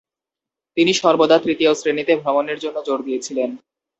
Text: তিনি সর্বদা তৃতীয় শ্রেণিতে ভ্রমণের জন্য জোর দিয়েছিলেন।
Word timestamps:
তিনি 0.77 0.91
সর্বদা 0.93 1.37
তৃতীয় 1.39 1.71
শ্রেণিতে 1.73 2.13
ভ্রমণের 2.15 2.57
জন্য 2.59 2.77
জোর 2.87 2.99
দিয়েছিলেন। 3.03 3.49